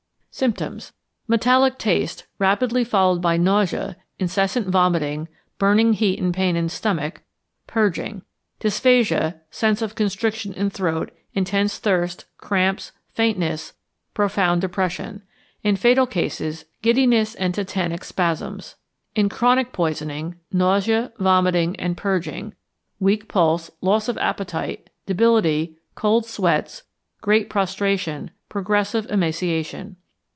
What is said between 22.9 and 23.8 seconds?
weak pulse,